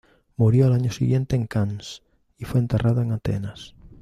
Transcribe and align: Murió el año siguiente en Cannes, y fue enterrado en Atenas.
Murió 0.35 0.65
el 0.65 0.73
año 0.73 0.91
siguiente 0.91 1.35
en 1.35 1.45
Cannes, 1.45 2.01
y 2.35 2.45
fue 2.45 2.59
enterrado 2.59 3.03
en 3.03 3.11
Atenas. 3.11 3.75